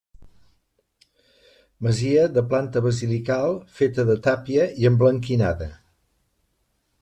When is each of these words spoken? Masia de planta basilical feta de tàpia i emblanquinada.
Masia 1.87 2.23
de 2.39 2.43
planta 2.55 2.83
basilical 2.87 3.55
feta 3.81 4.09
de 4.11 4.19
tàpia 4.29 4.67
i 4.85 4.93
emblanquinada. 4.93 5.73